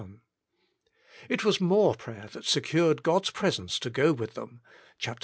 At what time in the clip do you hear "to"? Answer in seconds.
3.77-3.91